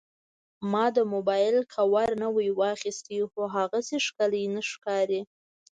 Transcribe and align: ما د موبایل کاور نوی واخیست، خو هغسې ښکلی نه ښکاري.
ما 0.71 0.85
د 0.95 0.99
موبایل 1.13 1.55
کاور 1.73 2.09
نوی 2.23 2.49
واخیست، 2.61 3.05
خو 3.31 3.41
هغسې 3.55 3.97
ښکلی 4.05 4.43
نه 4.55 4.61
ښکاري. 4.71 5.21